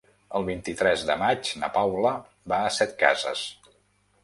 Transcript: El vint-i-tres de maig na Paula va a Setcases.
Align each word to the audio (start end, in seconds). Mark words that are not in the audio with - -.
El 0.37 0.45
vint-i-tres 0.45 1.03
de 1.09 1.17
maig 1.23 1.51
na 1.65 1.69
Paula 1.77 2.15
va 2.55 2.61
a 2.65 2.73
Setcases. 2.81 3.47